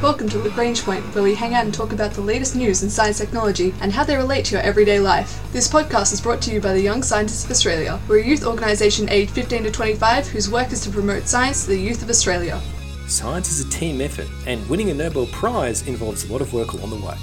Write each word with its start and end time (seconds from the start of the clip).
Welcome 0.00 0.28
to 0.28 0.38
Lagrange 0.38 0.84
Point, 0.84 1.02
where 1.12 1.24
we 1.24 1.34
hang 1.34 1.54
out 1.54 1.64
and 1.64 1.74
talk 1.74 1.92
about 1.92 2.12
the 2.12 2.20
latest 2.20 2.54
news 2.54 2.84
in 2.84 2.88
science 2.88 3.18
technology 3.18 3.74
and 3.80 3.92
how 3.92 4.04
they 4.04 4.14
relate 4.14 4.44
to 4.44 4.52
your 4.52 4.62
everyday 4.62 5.00
life. 5.00 5.42
This 5.52 5.66
podcast 5.66 6.12
is 6.12 6.20
brought 6.20 6.40
to 6.42 6.52
you 6.52 6.60
by 6.60 6.72
the 6.72 6.80
Young 6.80 7.02
Scientists 7.02 7.44
of 7.44 7.50
Australia. 7.50 7.98
We're 8.06 8.20
a 8.20 8.24
youth 8.24 8.46
organisation 8.46 9.08
aged 9.08 9.32
15 9.32 9.64
to 9.64 9.72
25 9.72 10.28
whose 10.28 10.48
work 10.48 10.70
is 10.70 10.82
to 10.82 10.90
promote 10.90 11.26
science 11.26 11.64
to 11.64 11.70
the 11.70 11.80
youth 11.80 12.00
of 12.00 12.10
Australia. 12.10 12.60
Science 13.08 13.50
is 13.50 13.66
a 13.66 13.70
team 13.70 14.00
effort, 14.00 14.28
and 14.46 14.64
winning 14.68 14.90
a 14.90 14.94
Nobel 14.94 15.26
Prize 15.26 15.84
involves 15.88 16.30
a 16.30 16.32
lot 16.32 16.42
of 16.42 16.54
work 16.54 16.74
along 16.74 16.90
the 16.90 17.04
way. 17.04 17.16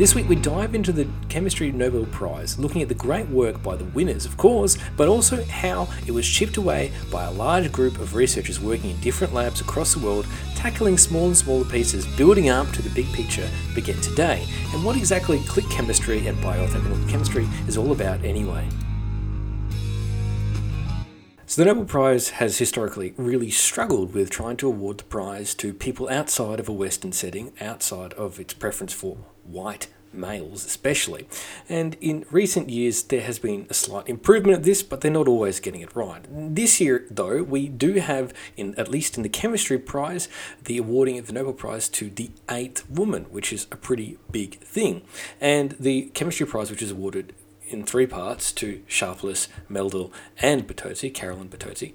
This 0.00 0.14
week 0.14 0.30
we 0.30 0.36
dive 0.36 0.74
into 0.74 0.92
the 0.92 1.06
Chemistry 1.28 1.70
Nobel 1.72 2.06
Prize, 2.06 2.58
looking 2.58 2.80
at 2.80 2.88
the 2.88 2.94
great 2.94 3.28
work 3.28 3.62
by 3.62 3.76
the 3.76 3.84
winners, 3.84 4.24
of 4.24 4.38
course, 4.38 4.78
but 4.96 5.08
also 5.08 5.44
how 5.44 5.88
it 6.06 6.12
was 6.12 6.26
chipped 6.26 6.56
away 6.56 6.90
by 7.12 7.24
a 7.24 7.30
large 7.30 7.70
group 7.70 7.98
of 7.98 8.14
researchers 8.14 8.58
working 8.58 8.92
in 8.92 9.00
different 9.00 9.34
labs 9.34 9.60
across 9.60 9.92
the 9.92 10.00
world, 10.02 10.26
tackling 10.56 10.96
small 10.96 11.26
and 11.26 11.36
smaller 11.36 11.66
pieces, 11.66 12.06
building 12.16 12.48
up 12.48 12.70
to 12.70 12.80
the 12.80 12.88
big 12.94 13.12
picture 13.12 13.46
we 13.76 13.82
get 13.82 14.02
today, 14.02 14.46
and 14.72 14.82
what 14.82 14.96
exactly 14.96 15.38
click 15.40 15.68
chemistry 15.68 16.26
and 16.26 16.38
bioorthogonal 16.38 17.06
chemistry 17.06 17.46
is 17.68 17.76
all 17.76 17.92
about 17.92 18.24
anyway. 18.24 18.66
So, 21.50 21.62
the 21.62 21.66
Nobel 21.66 21.84
Prize 21.84 22.28
has 22.28 22.58
historically 22.58 23.12
really 23.16 23.50
struggled 23.50 24.14
with 24.14 24.30
trying 24.30 24.56
to 24.58 24.68
award 24.68 24.98
the 24.98 25.04
prize 25.04 25.52
to 25.54 25.74
people 25.74 26.08
outside 26.08 26.60
of 26.60 26.68
a 26.68 26.72
Western 26.72 27.10
setting, 27.10 27.52
outside 27.60 28.12
of 28.12 28.38
its 28.38 28.54
preference 28.54 28.92
for 28.92 29.16
white 29.42 29.88
males 30.12 30.64
especially. 30.64 31.26
And 31.68 31.96
in 32.00 32.24
recent 32.30 32.68
years, 32.68 33.02
there 33.02 33.22
has 33.22 33.40
been 33.40 33.66
a 33.68 33.74
slight 33.74 34.08
improvement 34.08 34.58
at 34.58 34.62
this, 34.62 34.84
but 34.84 35.00
they're 35.00 35.10
not 35.10 35.26
always 35.26 35.58
getting 35.58 35.80
it 35.80 35.96
right. 35.96 36.24
This 36.30 36.80
year, 36.80 37.04
though, 37.10 37.42
we 37.42 37.66
do 37.68 37.94
have, 37.94 38.32
in 38.56 38.76
at 38.76 38.86
least 38.88 39.16
in 39.16 39.24
the 39.24 39.28
chemistry 39.28 39.78
prize, 39.78 40.28
the 40.66 40.78
awarding 40.78 41.18
of 41.18 41.26
the 41.26 41.32
Nobel 41.32 41.52
Prize 41.52 41.88
to 41.88 42.10
the 42.10 42.30
eighth 42.48 42.88
woman, 42.88 43.24
which 43.24 43.52
is 43.52 43.66
a 43.72 43.76
pretty 43.76 44.18
big 44.30 44.60
thing. 44.60 45.02
And 45.40 45.72
the 45.80 46.10
chemistry 46.14 46.46
prize, 46.46 46.70
which 46.70 46.82
is 46.82 46.92
awarded 46.92 47.34
in 47.70 47.84
three 47.84 48.06
parts 48.06 48.52
to 48.52 48.82
Sharpless, 48.86 49.48
Meldal, 49.70 50.10
and 50.40 50.66
Bertozzi, 50.66 51.12
Carolyn 51.12 51.48
Bertozzi, 51.48 51.94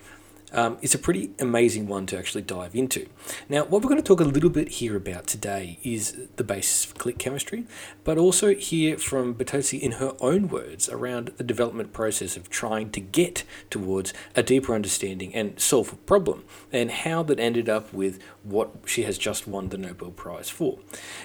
um, 0.56 0.78
it's 0.82 0.96
a 0.96 1.00
pretty 1.00 1.32
amazing 1.40 1.86
one 1.88 2.06
to 2.06 2.18
actually 2.18 2.44
dive 2.44 2.76
into. 2.76 3.08
Now, 3.50 3.66
what 3.66 3.82
we're 3.82 3.90
going 3.90 4.02
to 4.02 4.08
talk 4.08 4.22
a 4.22 4.24
little 4.24 4.50
bit 4.50 4.70
here 4.70 4.96
about 4.96 5.28
today 5.28 5.80
is 5.84 6.28
the 6.38 6.46
basis 6.46 6.86
of 6.86 6.98
click 6.98 7.18
chemistry, 7.18 7.66
but 8.06 8.18
also 8.18 8.56
hear 8.56 8.98
from 8.98 9.36
Bertozzi 9.36 9.80
in 9.80 9.94
her 9.94 10.14
own 10.22 10.48
words 10.48 10.88
around 10.88 11.34
the 11.36 11.44
development 11.44 11.92
process 11.92 12.38
of 12.38 12.50
trying 12.50 12.90
to 12.92 13.02
get 13.02 13.44
towards 13.70 14.14
a 14.34 14.44
deeper 14.44 14.74
understanding 14.74 15.36
and 15.36 15.60
solve 15.60 15.92
a 15.92 15.98
problem, 15.98 16.46
and 16.72 16.90
how 16.90 17.22
that 17.24 17.40
ended 17.40 17.68
up 17.68 17.92
with 17.92 18.22
what 18.44 18.72
she 18.86 19.04
has 19.04 19.18
just 19.18 19.48
won 19.48 19.70
the 19.70 19.78
Nobel 19.78 20.12
Prize 20.12 20.50
for. 20.50 20.80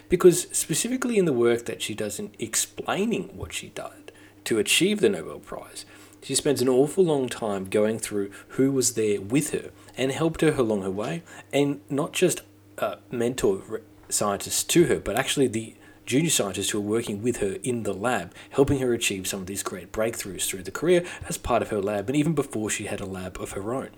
Because 0.08 0.48
specifically 0.50 1.18
in 1.18 1.24
the 1.24 1.32
work 1.32 1.66
that 1.66 1.82
she 1.82 1.94
does 1.94 2.18
in 2.18 2.32
explaining 2.40 3.36
what 3.36 3.52
she 3.52 3.68
did 3.68 4.09
to 4.44 4.58
achieve 4.58 5.00
the 5.00 5.08
Nobel 5.08 5.38
Prize, 5.38 5.84
she 6.22 6.34
spends 6.34 6.60
an 6.60 6.68
awful 6.68 7.04
long 7.04 7.28
time 7.28 7.64
going 7.64 7.98
through 7.98 8.30
who 8.48 8.70
was 8.70 8.94
there 8.94 9.20
with 9.20 9.50
her 9.50 9.70
and 9.96 10.12
helped 10.12 10.42
her 10.42 10.52
along 10.52 10.82
her 10.82 10.90
way, 10.90 11.22
and 11.52 11.80
not 11.88 12.12
just 12.12 12.42
uh, 12.78 12.96
mentor 13.10 13.82
scientists 14.08 14.64
to 14.64 14.84
her, 14.86 15.00
but 15.00 15.16
actually 15.16 15.46
the 15.46 15.74
junior 16.06 16.30
scientists 16.30 16.70
who 16.70 16.78
are 16.78 16.82
working 16.82 17.22
with 17.22 17.36
her 17.36 17.56
in 17.62 17.84
the 17.84 17.94
lab, 17.94 18.34
helping 18.50 18.80
her 18.80 18.92
achieve 18.92 19.28
some 19.28 19.40
of 19.40 19.46
these 19.46 19.62
great 19.62 19.92
breakthroughs 19.92 20.46
through 20.46 20.62
the 20.62 20.70
career 20.70 21.04
as 21.28 21.38
part 21.38 21.62
of 21.62 21.68
her 21.68 21.80
lab, 21.80 22.08
and 22.08 22.16
even 22.16 22.34
before 22.34 22.68
she 22.68 22.86
had 22.86 23.00
a 23.00 23.06
lab 23.06 23.40
of 23.40 23.52
her 23.52 23.72
own. 23.72 23.90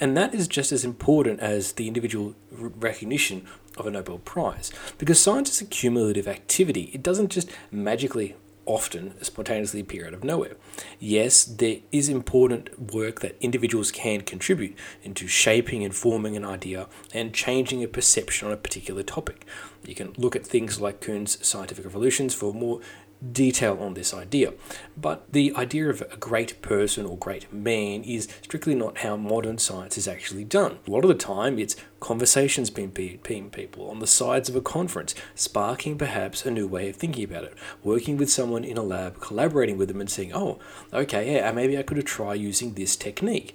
And 0.00 0.16
that 0.16 0.34
is 0.34 0.48
just 0.48 0.72
as 0.72 0.84
important 0.84 1.38
as 1.38 1.72
the 1.72 1.86
individual 1.86 2.34
recognition 2.50 3.46
of 3.76 3.86
a 3.86 3.90
Nobel 3.90 4.18
Prize, 4.18 4.72
because 4.98 5.20
science 5.20 5.50
is 5.50 5.60
a 5.60 5.66
cumulative 5.66 6.26
activity. 6.26 6.90
It 6.92 7.04
doesn't 7.04 7.30
just 7.30 7.50
magically 7.70 8.34
often 8.66 9.14
spontaneously 9.22 9.80
appear 9.80 10.06
out 10.06 10.14
of 10.14 10.24
nowhere. 10.24 10.56
Yes, 10.98 11.44
there 11.44 11.78
is 11.92 12.08
important 12.08 12.92
work 12.92 13.20
that 13.20 13.36
individuals 13.40 13.90
can 13.90 14.22
contribute 14.22 14.76
into 15.02 15.26
shaping 15.26 15.84
and 15.84 15.94
forming 15.94 16.36
an 16.36 16.44
idea 16.44 16.88
and 17.12 17.32
changing 17.32 17.82
a 17.82 17.88
perception 17.88 18.48
on 18.48 18.54
a 18.54 18.58
particular 18.58 19.02
topic. 19.02 19.44
You 19.86 19.94
can 19.94 20.14
look 20.16 20.34
at 20.34 20.46
things 20.46 20.80
like 20.80 21.00
Kuhn's 21.00 21.44
scientific 21.46 21.84
revolutions 21.84 22.34
for 22.34 22.54
more 22.54 22.80
detail 23.32 23.78
on 23.80 23.94
this 23.94 24.12
idea. 24.12 24.52
But 24.96 25.32
the 25.32 25.52
idea 25.56 25.88
of 25.88 26.02
a 26.02 26.16
great 26.16 26.60
person 26.62 27.06
or 27.06 27.16
great 27.16 27.52
man 27.52 28.02
is 28.02 28.28
strictly 28.42 28.74
not 28.74 28.98
how 28.98 29.16
modern 29.16 29.58
science 29.58 29.96
is 29.96 30.06
actually 30.08 30.44
done. 30.44 30.78
A 30.86 30.90
lot 30.90 31.04
of 31.04 31.08
the 31.08 31.14
time, 31.14 31.58
it's 31.58 31.76
conversations 32.00 32.70
being 32.70 32.90
people 32.90 33.88
on 33.90 33.98
the 33.98 34.06
sides 34.06 34.48
of 34.48 34.56
a 34.56 34.60
conference, 34.60 35.14
sparking 35.34 35.96
perhaps 35.96 36.44
a 36.44 36.50
new 36.50 36.66
way 36.66 36.90
of 36.90 36.96
thinking 36.96 37.24
about 37.24 37.44
it, 37.44 37.54
working 37.82 38.16
with 38.16 38.30
someone 38.30 38.64
in 38.64 38.76
a 38.76 38.82
lab, 38.82 39.20
collaborating 39.20 39.78
with 39.78 39.88
them, 39.88 40.00
and 40.00 40.10
saying, 40.10 40.32
oh, 40.34 40.58
okay, 40.92 41.34
yeah, 41.34 41.50
maybe 41.52 41.78
I 41.78 41.82
could 41.82 42.04
try 42.04 42.34
using 42.34 42.74
this 42.74 42.94
technique. 42.94 43.54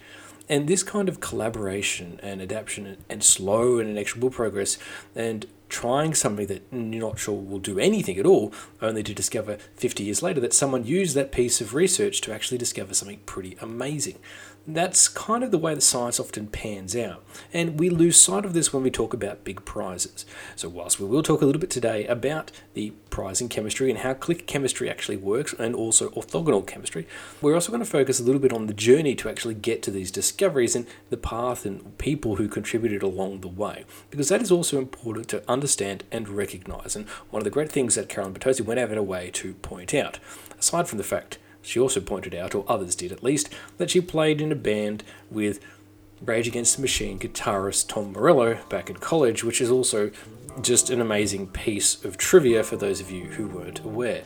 And 0.50 0.68
this 0.68 0.82
kind 0.82 1.08
of 1.08 1.20
collaboration 1.20 2.20
and 2.24 2.42
adaptation 2.42 2.98
and 3.08 3.24
slow 3.24 3.78
and 3.78 3.90
inexorable 3.90 4.32
progress 4.32 4.80
and 5.16 5.46
trying 5.70 6.16
something 6.16 6.48
that 6.48 6.64
you're 6.72 7.08
not 7.08 7.20
sure 7.20 7.40
will 7.40 7.60
do 7.60 7.78
anything 7.78 8.18
at 8.18 8.26
all, 8.26 8.52
only 8.82 9.04
to 9.04 9.14
discover 9.14 9.58
50 9.76 10.04
years 10.04 10.24
later 10.24 10.40
that 10.40 10.54
someone 10.54 10.84
used 10.84 11.16
that 11.16 11.32
piece 11.32 11.62
of 11.62 11.76
research 11.76 12.22
to 12.22 12.34
actually 12.34 12.58
discover 12.58 12.96
something 12.96 13.20
pretty 13.28 13.56
amazing. 13.62 14.18
That's 14.68 15.08
kind 15.08 15.44
of 15.44 15.50
the 15.50 15.58
way 15.58 15.74
the 15.74 15.82
science 15.82 16.20
often 16.20 16.48
pans 16.48 16.96
out, 16.96 17.26
and 17.52 17.80
we 17.80 17.90
lose 17.90 18.22
sight 18.22 18.46
of 18.46 18.54
this 18.54 18.72
when 18.72 18.84
we 18.84 18.92
talk 18.92 19.14
about 19.14 19.44
big 19.44 19.66
prizes. 19.66 20.26
So, 20.56 20.70
whilst 20.70 21.00
we 21.00 21.08
will 21.08 21.24
talk 21.24 21.42
a 21.42 21.46
little 21.46 21.60
bit 21.60 21.72
today 21.72 22.06
about 22.06 22.52
the 22.76 22.92
prize 23.10 23.42
in 23.42 23.50
chemistry 23.50 23.90
and 23.90 24.00
how 24.00 24.14
click 24.14 24.46
chemistry 24.46 24.88
actually 24.88 25.18
works, 25.18 25.54
and 25.54 25.74
also 25.74 26.10
orthogonal 26.10 26.68
chemistry, 26.68 27.08
we're 27.42 27.56
also 27.56 27.72
going 27.72 27.84
to 27.84 27.90
focus 27.90 28.20
a 28.20 28.24
little 28.24 28.42
bit 28.42 28.54
on 28.54 28.68
the 28.68 28.74
journey 28.74 29.16
to 29.16 29.30
actually 29.30 29.56
get 29.56 29.82
to 29.84 29.92
these 29.92 30.12
discoveries 30.12 30.76
and 30.76 30.86
the 31.10 31.18
path 31.18 31.66
and 31.66 31.98
people 31.98 32.36
who 32.36 32.48
contributed 32.48 33.02
along 33.02 33.42
the 33.42 33.48
way, 33.48 33.86
because 34.12 34.30
that 34.30 34.42
is 34.42 34.52
also 34.52 34.78
important 34.78 35.28
to 35.30 35.50
understand 35.50 36.04
and 36.12 36.30
recognize. 36.30 36.96
And 36.96 37.08
one 37.32 37.40
of 37.40 37.46
the 37.46 37.50
great 37.50 37.72
things 37.72 37.96
that 37.96 38.08
Carolyn 38.10 38.36
Bertozzi 38.36 38.62
went 38.62 38.80
out 38.80 38.92
of 38.92 38.96
her 38.96 39.02
way 39.02 39.32
to 39.32 39.56
point 39.56 39.96
out, 39.96 40.20
aside 40.60 40.88
from 40.88 41.00
the 41.00 41.04
fact 41.04 41.40
she 41.70 41.80
also 41.80 42.00
pointed 42.00 42.34
out, 42.34 42.56
or 42.56 42.66
others 42.68 42.96
did 42.96 43.12
at 43.12 43.24
least, 43.24 43.50
that 43.78 43.92
she 43.92 44.02
played 44.02 44.42
in 44.42 44.52
a 44.52 44.56
band 44.56 45.04
with 45.30 45.60
Rage 46.20 46.48
Against 46.48 46.76
the 46.76 46.82
Machine 46.82 47.20
guitarist 47.20 47.88
Tom 47.88 48.12
Morello 48.12 48.58
back 48.70 48.90
in 48.90 48.96
college, 48.96 49.44
which 49.44 49.62
is 49.62 49.70
also 49.70 50.10
just 50.62 50.90
an 50.90 51.00
amazing 51.00 51.48
piece 51.48 52.04
of 52.04 52.18
trivia 52.18 52.64
for 52.64 52.76
those 52.76 53.00
of 53.00 53.12
you 53.12 53.26
who 53.26 53.48
weren't 53.48 53.80
aware. 53.86 54.24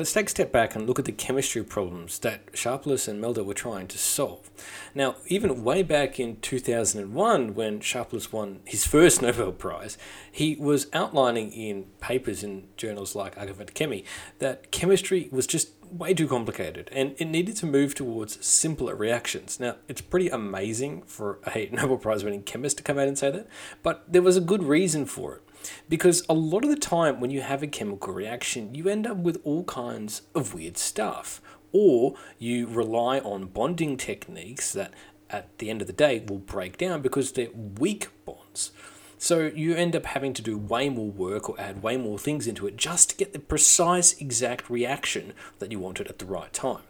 Let's 0.00 0.14
take 0.14 0.28
a 0.28 0.30
step 0.30 0.50
back 0.50 0.74
and 0.74 0.86
look 0.86 0.98
at 0.98 1.04
the 1.04 1.12
chemistry 1.12 1.62
problems 1.62 2.20
that 2.20 2.40
Sharpless 2.54 3.06
and 3.06 3.22
Meldal 3.22 3.44
were 3.44 3.52
trying 3.52 3.86
to 3.88 3.98
solve. 3.98 4.50
Now, 4.94 5.16
even 5.26 5.62
way 5.62 5.82
back 5.82 6.18
in 6.18 6.36
2001, 6.36 7.54
when 7.54 7.80
Sharpless 7.80 8.32
won 8.32 8.60
his 8.64 8.86
first 8.86 9.20
Nobel 9.20 9.52
Prize, 9.52 9.98
he 10.32 10.56
was 10.56 10.86
outlining 10.94 11.52
in 11.52 11.84
papers 12.00 12.42
in 12.42 12.68
journals 12.78 13.14
like 13.14 13.34
Angewandte 13.34 13.74
Chemie 13.74 14.04
that 14.38 14.70
chemistry 14.70 15.28
was 15.30 15.46
just 15.46 15.72
way 15.92 16.14
too 16.14 16.28
complicated 16.28 16.88
and 16.92 17.14
it 17.18 17.26
needed 17.26 17.56
to 17.56 17.66
move 17.66 17.94
towards 17.94 18.42
simpler 18.42 18.94
reactions. 18.94 19.60
Now, 19.60 19.76
it's 19.86 20.00
pretty 20.00 20.30
amazing 20.30 21.02
for 21.02 21.40
a 21.54 21.68
Nobel 21.72 21.98
Prize 21.98 22.24
winning 22.24 22.44
chemist 22.44 22.78
to 22.78 22.82
come 22.82 22.98
out 22.98 23.06
and 23.06 23.18
say 23.18 23.32
that, 23.32 23.48
but 23.82 24.10
there 24.10 24.22
was 24.22 24.38
a 24.38 24.40
good 24.40 24.62
reason 24.62 25.04
for 25.04 25.34
it. 25.34 25.42
Because 25.88 26.24
a 26.28 26.34
lot 26.34 26.64
of 26.64 26.70
the 26.70 26.76
time, 26.76 27.20
when 27.20 27.30
you 27.30 27.40
have 27.42 27.62
a 27.62 27.66
chemical 27.66 28.12
reaction, 28.12 28.74
you 28.74 28.88
end 28.88 29.06
up 29.06 29.18
with 29.18 29.40
all 29.44 29.64
kinds 29.64 30.22
of 30.34 30.54
weird 30.54 30.78
stuff. 30.78 31.40
Or 31.72 32.14
you 32.38 32.66
rely 32.66 33.20
on 33.20 33.46
bonding 33.46 33.96
techniques 33.96 34.72
that, 34.72 34.92
at 35.28 35.58
the 35.58 35.70
end 35.70 35.80
of 35.80 35.86
the 35.86 35.92
day, 35.92 36.24
will 36.26 36.38
break 36.38 36.78
down 36.78 37.02
because 37.02 37.32
they're 37.32 37.50
weak 37.54 38.08
bonds. 38.24 38.72
So 39.18 39.50
you 39.54 39.74
end 39.74 39.94
up 39.94 40.06
having 40.06 40.32
to 40.32 40.42
do 40.42 40.56
way 40.56 40.88
more 40.88 41.10
work 41.10 41.50
or 41.50 41.60
add 41.60 41.82
way 41.82 41.98
more 41.98 42.18
things 42.18 42.46
into 42.46 42.66
it 42.66 42.76
just 42.76 43.10
to 43.10 43.16
get 43.16 43.34
the 43.34 43.38
precise 43.38 44.18
exact 44.18 44.70
reaction 44.70 45.34
that 45.58 45.70
you 45.70 45.78
wanted 45.78 46.08
at 46.08 46.18
the 46.18 46.24
right 46.24 46.52
time. 46.52 46.82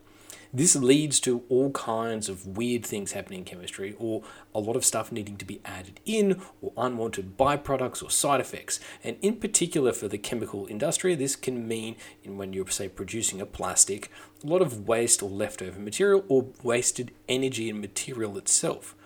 This 0.53 0.75
leads 0.75 1.21
to 1.21 1.45
all 1.49 1.71
kinds 1.71 2.29
of 2.29 2.57
weird 2.57 2.85
things 2.85 3.13
happening 3.13 3.41
in 3.41 3.45
chemistry, 3.45 3.95
or 3.99 4.25
a 4.53 4.59
lot 4.59 4.75
of 4.75 4.85
stuff 4.85 5.13
needing 5.13 5.37
to 5.37 5.45
be 5.45 5.61
added 5.65 6.01
in, 6.05 6.43
or 6.61 6.73
unwanted 6.77 7.37
byproducts 7.37 8.03
or 8.03 8.11
side 8.11 8.41
effects. 8.41 8.81
And 9.05 9.17
in 9.23 9.37
particular, 9.37 9.93
for 9.93 10.09
the 10.09 10.19
chemical 10.19 10.67
industry, 10.67 11.15
this 11.15 11.37
can 11.37 11.69
mean 11.69 11.95
in 12.25 12.37
when 12.37 12.53
you're, 12.53 12.69
say, 12.69 12.89
producing 12.89 13.41
a 13.41 13.47
plastic, 13.47 14.11
a 14.43 14.47
lot 14.49 14.61
of 14.61 14.89
waste 14.89 15.23
or 15.23 15.31
leftover 15.31 15.79
material, 15.79 16.25
or 16.27 16.49
wasted 16.65 17.13
energy 17.29 17.71
and 17.71 17.81
material 17.81 18.37
itself. 18.37 18.97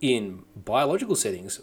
In 0.00 0.44
biological 0.56 1.14
settings, 1.14 1.60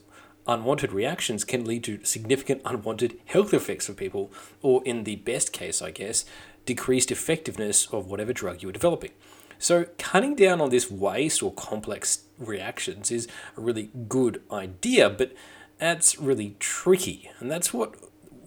unwanted 0.48 0.94
reactions 0.94 1.44
can 1.44 1.66
lead 1.66 1.84
to 1.84 2.04
significant 2.06 2.62
unwanted 2.64 3.20
health 3.26 3.54
effects 3.54 3.88
for 3.88 3.94
people, 3.94 4.32
or 4.62 4.82
in 4.86 5.04
the 5.04 5.18
best 5.18 5.52
case, 5.52 5.82
I 5.82 5.92
guess, 5.92 6.24
decreased 6.66 7.12
effectiveness 7.12 7.88
of 7.88 8.08
whatever 8.08 8.34
drug 8.34 8.62
you 8.62 8.70
are 8.70 8.74
developing. 8.74 9.12
So, 9.58 9.86
cutting 9.98 10.36
down 10.36 10.60
on 10.60 10.70
this 10.70 10.92
waste 10.92 11.42
or 11.42 11.54
complex 11.54 12.24
reactions 12.38 13.10
is 13.10 13.28
a 13.56 13.62
really 13.62 13.90
good 14.10 14.42
idea, 14.52 15.10
but 15.10 15.34
that's 15.78 16.20
really 16.20 16.56
tricky. 16.60 17.30
And 17.40 17.50
that's 17.50 17.74
what 17.74 17.96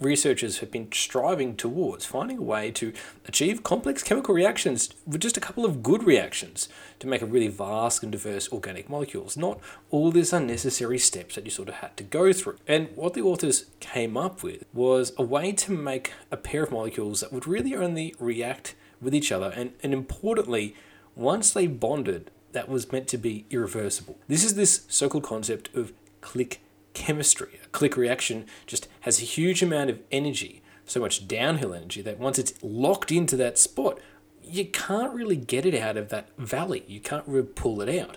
researchers 0.01 0.59
have 0.59 0.71
been 0.71 0.91
striving 0.93 1.57
towards 1.57 2.05
finding 2.05 2.39
a 2.39 2.43
way 2.43 2.71
to 2.73 2.93
achieve 3.27 3.63
complex 3.63 4.03
chemical 4.03 4.35
reactions 4.35 4.91
with 5.07 5.21
just 5.21 5.37
a 5.37 5.41
couple 5.41 5.65
of 5.65 5.83
good 5.83 6.05
reactions 6.05 6.69
to 7.01 7.07
make 7.07 7.23
a 7.23 7.27
really 7.27 7.49
vast 7.49 8.03
and 8.03 8.13
diverse 8.13 8.51
organic 8.53 8.89
molecules, 8.89 9.37
not 9.37 9.61
all 9.91 10.11
these 10.11 10.33
unnecessary 10.33 10.99
steps 10.99 11.35
that 11.35 11.45
you 11.45 11.51
sort 11.51 11.69
of 11.69 11.77
had 11.77 11.97
to 11.97 12.05
go 12.05 12.33
through. 12.33 12.57
And 12.67 12.89
what 12.95 13.15
the 13.15 13.23
authors 13.23 13.67
came 13.81 14.17
up 14.17 14.43
with 14.43 14.65
was 14.73 15.13
a 15.17 15.23
way 15.23 15.53
to 15.53 15.73
make 15.73 16.13
a 16.31 16.37
pair 16.37 16.63
of 16.63 16.71
molecules 16.71 17.21
that 17.21 17.33
would 17.33 17.47
really 17.47 17.75
only 17.75 18.15
react 18.19 18.75
with 19.01 19.15
each 19.15 19.31
other 19.33 19.53
and, 19.57 19.73
and 19.83 19.93
importantly, 19.93 20.75
once 21.15 21.53
they 21.53 21.67
bonded, 21.67 22.31
that 22.53 22.69
was 22.69 22.91
meant 22.93 23.09
to 23.09 23.19
be 23.19 23.45
irreversible. 23.51 24.17
This 24.29 24.45
is 24.45 24.55
this 24.55 24.85
so 24.89 25.09
called 25.09 25.25
concept 25.25 25.75
of 25.75 25.93
click 26.21 26.61
chemistry. 26.95 27.61
A 27.65 27.69
click 27.69 27.97
reaction 27.97 28.47
just 28.67 28.89
has 29.01 29.21
a 29.21 29.25
huge 29.25 29.63
amount 29.63 29.91
of 29.91 30.01
energy, 30.11 30.63
so 30.85 31.01
much 31.01 31.29
downhill 31.29 31.75
energy, 31.75 32.03
that 32.03 32.19
once 32.19 32.39
it's 32.39 32.55
locked 32.63 33.13
into 33.13 33.37
that 33.37 33.59
spot, 33.59 33.99
you 34.43 34.65
can't 34.65 35.13
really 35.13 35.37
get 35.37 35.67
it 35.67 35.75
out 35.75 35.97
of 35.97 36.09
that 36.09 36.29
valley. 36.39 36.85
You 36.87 37.01
can't 37.01 37.27
really 37.27 37.47
pull 37.47 37.81
it 37.83 37.99
out. 37.99 38.17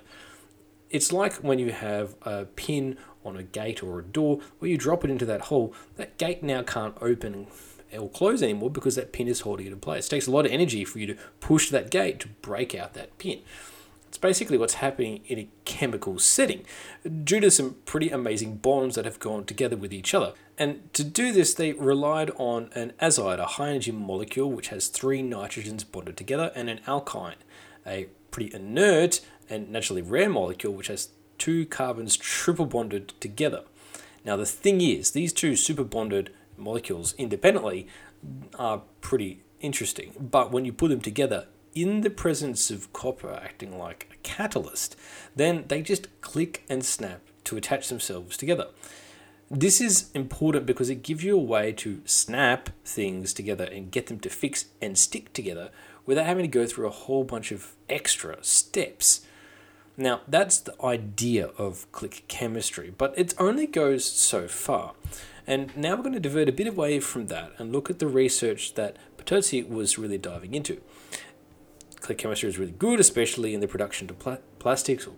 It's 0.89 1.11
like 1.11 1.35
when 1.35 1.59
you 1.59 1.71
have 1.71 2.15
a 2.23 2.45
pin 2.45 2.97
on 3.23 3.37
a 3.37 3.43
gate 3.43 3.83
or 3.83 3.99
a 3.99 4.03
door 4.03 4.39
where 4.59 4.69
you 4.69 4.77
drop 4.77 5.05
it 5.05 5.11
into 5.11 5.25
that 5.25 5.41
hole, 5.41 5.73
that 5.95 6.17
gate 6.17 6.43
now 6.43 6.63
can't 6.63 6.95
open 7.01 7.47
or 7.97 8.09
close 8.09 8.41
anymore 8.41 8.69
because 8.69 8.95
that 8.95 9.11
pin 9.11 9.27
is 9.27 9.41
holding 9.41 9.67
it 9.67 9.73
in 9.73 9.79
place. 9.79 10.07
It 10.07 10.09
takes 10.09 10.27
a 10.27 10.31
lot 10.31 10.45
of 10.45 10.51
energy 10.51 10.85
for 10.85 10.99
you 10.99 11.07
to 11.07 11.17
push 11.39 11.69
that 11.69 11.91
gate 11.91 12.21
to 12.21 12.29
break 12.41 12.73
out 12.73 12.93
that 12.93 13.17
pin. 13.17 13.39
It's 14.11 14.17
basically 14.17 14.57
what's 14.57 14.73
happening 14.73 15.21
in 15.27 15.39
a 15.39 15.47
chemical 15.63 16.19
setting 16.19 16.65
due 17.23 17.39
to 17.39 17.49
some 17.49 17.77
pretty 17.85 18.09
amazing 18.09 18.57
bonds 18.57 18.95
that 18.95 19.05
have 19.05 19.19
gone 19.19 19.45
together 19.45 19.77
with 19.77 19.93
each 19.93 20.13
other. 20.13 20.33
And 20.57 20.93
to 20.95 21.05
do 21.05 21.31
this, 21.31 21.53
they 21.53 21.71
relied 21.71 22.29
on 22.35 22.71
an 22.75 22.91
azide, 23.01 23.39
a 23.39 23.45
high 23.45 23.69
energy 23.69 23.93
molecule 23.93 24.51
which 24.51 24.67
has 24.67 24.89
three 24.89 25.23
nitrogens 25.23 25.89
bonded 25.89 26.17
together, 26.17 26.51
and 26.55 26.69
an 26.69 26.81
alkyne, 26.87 27.37
a 27.87 28.07
pretty 28.31 28.53
inert 28.53 29.21
and 29.49 29.71
naturally 29.71 30.01
rare 30.01 30.29
molecule 30.29 30.73
which 30.73 30.87
has 30.87 31.11
two 31.37 31.65
carbons 31.65 32.17
triple 32.17 32.65
bonded 32.65 33.13
together. 33.21 33.63
Now, 34.25 34.35
the 34.35 34.45
thing 34.45 34.81
is, 34.81 35.11
these 35.11 35.31
two 35.31 35.55
super 35.55 35.85
bonded 35.85 36.33
molecules 36.57 37.15
independently 37.17 37.87
are 38.59 38.81
pretty 38.99 39.45
interesting, 39.61 40.11
but 40.19 40.51
when 40.51 40.65
you 40.65 40.73
put 40.73 40.89
them 40.89 40.99
together, 40.99 41.47
in 41.73 42.01
the 42.01 42.09
presence 42.09 42.69
of 42.69 42.91
copper 42.93 43.31
acting 43.31 43.77
like 43.77 44.07
a 44.11 44.17
catalyst, 44.23 44.95
then 45.35 45.65
they 45.67 45.81
just 45.81 46.07
click 46.21 46.63
and 46.69 46.83
snap 46.83 47.21
to 47.45 47.57
attach 47.57 47.89
themselves 47.89 48.37
together. 48.37 48.67
This 49.49 49.81
is 49.81 50.09
important 50.13 50.65
because 50.65 50.89
it 50.89 51.03
gives 51.03 51.23
you 51.23 51.35
a 51.35 51.41
way 51.41 51.73
to 51.73 52.01
snap 52.05 52.69
things 52.85 53.33
together 53.33 53.65
and 53.65 53.91
get 53.91 54.07
them 54.07 54.19
to 54.21 54.29
fix 54.29 54.65
and 54.81 54.97
stick 54.97 55.33
together 55.33 55.71
without 56.05 56.25
having 56.25 56.43
to 56.43 56.47
go 56.47 56.65
through 56.65 56.87
a 56.87 56.91
whole 56.91 57.23
bunch 57.23 57.51
of 57.51 57.73
extra 57.89 58.41
steps. 58.43 59.25
Now, 59.97 60.21
that's 60.27 60.57
the 60.57 60.73
idea 60.81 61.47
of 61.57 61.91
click 61.91 62.23
chemistry, 62.27 62.93
but 62.97 63.13
it 63.17 63.33
only 63.37 63.67
goes 63.67 64.05
so 64.05 64.47
far. 64.47 64.93
And 65.45 65.75
now 65.75 65.95
we're 65.95 66.03
going 66.03 66.13
to 66.13 66.19
divert 66.19 66.47
a 66.47 66.53
bit 66.53 66.67
away 66.67 66.99
from 66.99 67.27
that 67.27 67.51
and 67.57 67.73
look 67.73 67.89
at 67.89 67.99
the 67.99 68.07
research 68.07 68.75
that 68.75 68.95
Bertozzi 69.17 69.67
was 69.67 69.97
really 69.97 70.17
diving 70.17 70.53
into 70.53 70.81
click 72.01 72.17
chemistry 72.17 72.49
is 72.49 72.57
really 72.57 72.73
good, 72.73 72.99
especially 72.99 73.53
in 73.53 73.61
the 73.61 73.67
production 73.67 74.09
of 74.09 74.19
pl- 74.19 74.39
plastics 74.59 75.07
or, 75.07 75.13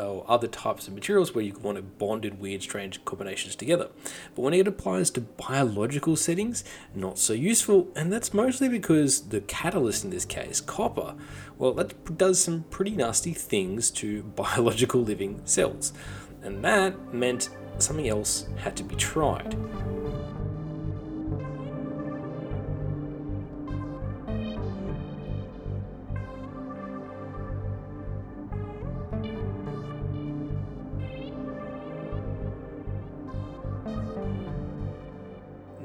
or, 0.00 0.24
other 0.28 0.46
types 0.46 0.86
of 0.86 0.94
materials 0.94 1.34
where 1.34 1.44
you 1.44 1.52
want 1.58 1.76
to 1.76 1.82
bond 1.82 2.24
in 2.24 2.38
weird, 2.38 2.62
strange 2.62 3.04
combinations 3.04 3.56
together. 3.56 3.88
But 4.34 4.42
when 4.42 4.54
it 4.54 4.68
applies 4.68 5.10
to 5.10 5.20
biological 5.20 6.16
settings, 6.16 6.64
not 6.94 7.18
so 7.18 7.32
useful, 7.32 7.88
and 7.94 8.12
that's 8.12 8.32
mostly 8.32 8.68
because 8.68 9.28
the 9.28 9.40
catalyst 9.42 10.04
in 10.04 10.10
this 10.10 10.24
case, 10.24 10.60
copper, 10.60 11.14
well, 11.58 11.74
that 11.74 12.16
does 12.16 12.40
some 12.40 12.64
pretty 12.70 12.92
nasty 12.92 13.34
things 13.34 13.90
to 13.92 14.22
biological 14.36 15.02
living 15.02 15.40
cells. 15.44 15.92
And 16.42 16.64
that 16.64 17.12
meant 17.12 17.50
something 17.78 18.08
else 18.08 18.46
had 18.58 18.76
to 18.76 18.84
be 18.84 18.94
tried. 18.94 19.56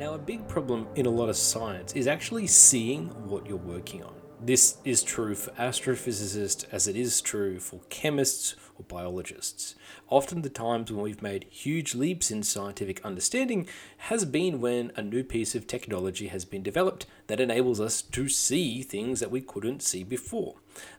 Now, 0.04 0.16
a 0.16 0.20
big 0.20 0.46
problem 0.50 0.90
in 0.96 1.06
a 1.06 1.10
lot 1.10 1.30
of 1.30 1.38
science 1.38 1.94
is 1.94 2.08
actually 2.08 2.46
seeing 2.48 3.06
what 3.26 3.48
you're 3.48 3.56
working 3.56 4.04
on. 4.04 4.14
This 4.42 4.76
is 4.84 5.02
true 5.02 5.34
for 5.34 5.52
astrophysicists 5.52 6.66
as 6.74 6.90
it 6.90 6.98
is 6.98 7.22
true 7.22 7.58
for 7.58 7.80
chemists 7.88 8.58
or 8.78 8.86
biologists. 8.88 9.76
Often, 10.10 10.42
the 10.42 10.50
times 10.50 10.92
when 10.92 11.02
we've 11.02 11.22
made 11.22 11.46
huge 11.50 11.96
leaps 11.96 12.32
in 12.32 12.44
scientific 12.44 13.04
understanding 13.06 13.68
has 13.98 14.26
been 14.26 14.62
when 14.62 14.92
a 14.96 15.02
new 15.02 15.24
piece 15.24 15.56
of 15.56 15.68
technology 15.68 16.28
has 16.28 16.46
been 16.46 16.64
developed 16.64 17.06
that 17.28 17.40
enables 17.40 17.80
us 17.80 18.02
to 18.02 18.28
see 18.30 18.82
things 18.82 19.20
that 19.20 19.32
we 19.32 19.42
couldn't 19.42 19.82
see 19.82 20.04
before. 20.04 20.56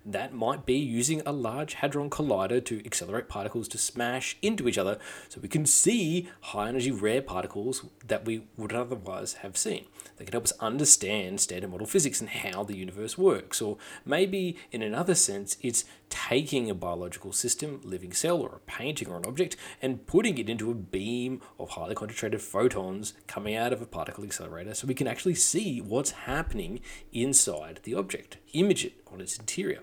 That 0.07 0.33
might 0.33 0.67
be 0.67 0.77
using 0.77 1.23
a 1.27 1.33
large 1.33 1.75
hadron 1.75 2.11
collider 2.11 2.65
to 2.65 2.85
accelerate 2.85 3.29
particles 3.29 3.69
to 3.69 3.79
smash 3.79 4.37
into 4.41 4.69
each 4.69 4.79
other 4.79 4.99
so 5.29 5.41
we 5.41 5.49
can 5.49 5.67
see 5.67 6.29
high 6.41 6.69
energy 6.69 6.91
rare 6.91 7.23
particles 7.23 7.85
that 8.07 8.25
we 8.25 8.47
would 8.57 8.73
otherwise 8.73 9.35
have 9.35 9.57
seen. 9.57 9.87
They 10.17 10.25
can 10.25 10.33
help 10.33 10.45
us 10.45 10.53
understand 10.61 11.41
standard 11.41 11.71
model 11.71 11.87
physics 11.87 12.21
and 12.21 12.31
how 12.31 12.63
the 12.63 12.77
universe 12.77 13.19
works. 13.19 13.61
Or 13.61 13.79
maybe 14.05 14.57
in 14.71 14.83
another 14.83 15.15
sense, 15.15 15.57
it's 15.61 15.85
taking 16.09 16.71
a 16.71 16.75
biological 16.75 17.33
system, 17.33 17.64
living 17.83 18.13
cell, 18.13 18.41
or 18.41 18.57
a 18.57 18.71
painting 18.71 19.09
or 19.09 19.17
an 19.17 19.27
object, 19.27 19.57
and 19.83 20.07
putting 20.07 20.39
it 20.39 20.49
into 20.49 20.71
a 20.71 20.75
beam 20.75 21.41
of 21.59 21.71
highly 21.71 21.95
concentrated 21.95 22.41
photons 22.41 23.15
coming 23.27 23.55
out 23.55 23.73
of 23.73 23.83
a 23.83 23.87
particle 23.87 24.25
accelerator 24.25 24.75
so 24.75 24.87
we 24.87 24.95
can 24.95 25.07
actually 25.07 25.35
see 25.35 25.81
what's 25.81 26.11
happening 26.13 26.81
inside 27.13 27.81
the 27.83 27.95
object, 27.95 28.39
image 28.53 28.85
it 28.85 28.95
on 29.13 29.21
its 29.21 29.39
interior. 29.39 29.81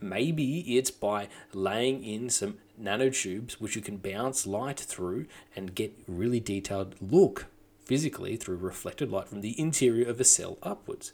Maybe 0.00 0.76
it's 0.76 0.90
by 0.90 1.28
laying 1.52 2.04
in 2.04 2.30
some 2.30 2.58
nanotubes 2.80 3.54
which 3.54 3.76
you 3.76 3.82
can 3.82 3.98
bounce 3.98 4.46
light 4.46 4.80
through 4.80 5.26
and 5.54 5.74
get 5.74 5.94
really 6.08 6.40
detailed 6.40 6.94
look 7.00 7.46
physically 7.84 8.36
through 8.36 8.56
reflected 8.56 9.10
light 9.10 9.28
from 9.28 9.40
the 9.40 9.58
interior 9.60 10.08
of 10.08 10.20
a 10.20 10.24
cell 10.24 10.58
upwards. 10.62 11.12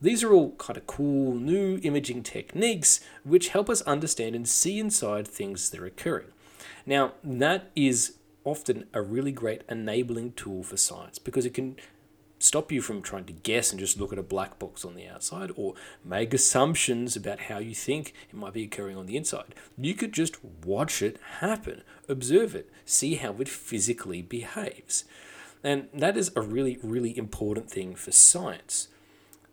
These 0.00 0.24
are 0.24 0.32
all 0.32 0.52
kind 0.52 0.76
of 0.76 0.86
cool 0.86 1.34
new 1.34 1.78
imaging 1.82 2.22
techniques 2.22 3.00
which 3.22 3.48
help 3.48 3.68
us 3.68 3.82
understand 3.82 4.34
and 4.34 4.48
see 4.48 4.78
inside 4.78 5.28
things 5.28 5.68
that 5.70 5.80
are 5.80 5.86
occurring. 5.86 6.28
Now, 6.86 7.12
that 7.22 7.70
is 7.76 8.14
often 8.44 8.86
a 8.94 9.02
really 9.02 9.32
great 9.32 9.62
enabling 9.68 10.32
tool 10.32 10.62
for 10.62 10.78
science 10.78 11.18
because 11.18 11.44
it 11.44 11.52
can 11.52 11.76
stop 12.38 12.72
you 12.72 12.80
from 12.80 13.02
trying 13.02 13.26
to 13.26 13.34
guess 13.34 13.70
and 13.70 13.78
just 13.78 14.00
look 14.00 14.12
at 14.12 14.18
a 14.18 14.22
black 14.22 14.58
box 14.58 14.84
on 14.84 14.94
the 14.94 15.06
outside 15.06 15.52
or 15.56 15.74
make 16.02 16.32
assumptions 16.32 17.14
about 17.14 17.40
how 17.40 17.58
you 17.58 17.74
think 17.74 18.14
it 18.30 18.34
might 18.34 18.54
be 18.54 18.64
occurring 18.64 18.96
on 18.96 19.04
the 19.04 19.16
inside. 19.16 19.54
You 19.76 19.94
could 19.94 20.12
just 20.12 20.42
watch 20.64 21.02
it 21.02 21.18
happen, 21.40 21.82
observe 22.08 22.54
it, 22.54 22.70
see 22.86 23.16
how 23.16 23.34
it 23.34 23.48
physically 23.48 24.22
behaves. 24.22 25.04
And 25.62 25.88
that 25.92 26.16
is 26.16 26.32
a 26.34 26.40
really, 26.40 26.78
really 26.82 27.16
important 27.16 27.70
thing 27.70 27.94
for 27.94 28.12
science. 28.12 28.88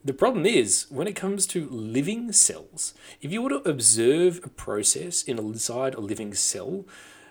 The 0.03 0.13
problem 0.13 0.45
is, 0.45 0.85
when 0.89 1.07
it 1.07 1.15
comes 1.15 1.45
to 1.47 1.67
living 1.69 2.31
cells, 2.31 2.93
if 3.21 3.31
you 3.31 3.41
want 3.41 3.63
to 3.63 3.69
observe 3.69 4.39
a 4.43 4.49
process 4.49 5.23
inside 5.23 5.95
a 5.95 5.99
living 5.99 6.33
cell, 6.33 6.85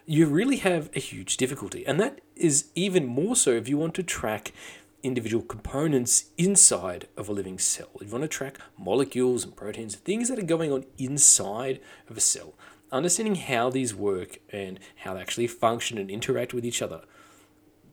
you 0.04 0.26
really 0.26 0.56
have 0.58 0.90
a 0.94 1.00
huge 1.00 1.36
difficulty. 1.36 1.86
And 1.86 1.98
that 2.00 2.20
is 2.34 2.70
even 2.74 3.06
more 3.06 3.34
so 3.34 3.52
if 3.52 3.68
you 3.68 3.78
want 3.78 3.94
to 3.94 4.02
track 4.02 4.52
individual 5.02 5.44
components 5.44 6.26
inside 6.36 7.08
of 7.16 7.28
a 7.28 7.32
living 7.32 7.58
cell. 7.58 7.90
If 7.96 8.08
you 8.08 8.12
want 8.12 8.22
to 8.22 8.28
track 8.28 8.58
molecules 8.76 9.44
and 9.44 9.56
proteins, 9.56 9.94
things 9.96 10.28
that 10.28 10.38
are 10.38 10.42
going 10.42 10.72
on 10.72 10.84
inside 10.98 11.80
of 12.08 12.16
a 12.16 12.20
cell, 12.20 12.54
understanding 12.92 13.36
how 13.36 13.70
these 13.70 13.94
work 13.94 14.38
and 14.50 14.78
how 14.96 15.14
they 15.14 15.20
actually 15.20 15.46
function 15.46 15.98
and 15.98 16.10
interact 16.10 16.52
with 16.52 16.64
each 16.64 16.82
other 16.82 17.02